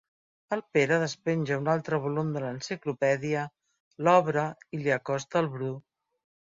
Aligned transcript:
El 0.55 0.61
Pere 0.77 0.97
despenja 1.03 1.59
un 1.65 1.69
altre 1.75 2.01
volum 2.07 2.33
de 2.39 2.43
l'enciclopèdia, 2.45 3.47
l'obre 4.09 4.51
i 4.81 4.85
li 4.85 4.99
acosta 5.01 5.45
al 5.45 5.57
Bru. 5.59 5.75